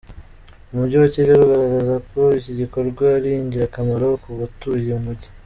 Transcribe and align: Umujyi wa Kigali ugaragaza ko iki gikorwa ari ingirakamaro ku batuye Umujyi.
Umujyi 0.71 0.95
wa 0.97 1.09
Kigali 1.13 1.39
ugaragaza 1.43 1.95
ko 2.09 2.21
iki 2.39 2.51
gikorwa 2.59 3.03
ari 3.17 3.29
ingirakamaro 3.41 4.07
ku 4.23 4.29
batuye 4.39 4.91
Umujyi. 4.99 5.29